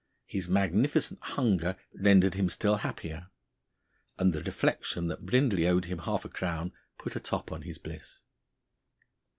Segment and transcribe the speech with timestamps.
[0.25, 3.29] His magnificent hunger rendered him still happier.
[4.17, 7.77] And the reflection that Brindley owed him half a crown put a top on his
[7.77, 8.21] bliss!